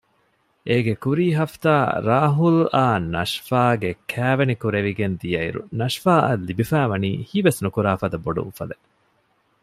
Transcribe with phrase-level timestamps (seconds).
[0.67, 1.73] އޭގެ ކުރީ ހަފްތާ
[2.07, 8.85] ރާހުލްއާ ނަޝްފާގެ ކައިވެނި ކުރެވިގެން ދިއައިރު ނަޝްފާއަށް ލިބިފައިވަނީ ހީވެސްނުކުރާ ފަދަ ބޮޑު އުފަލެއް